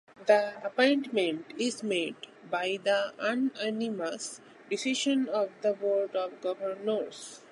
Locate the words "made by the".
1.83-3.13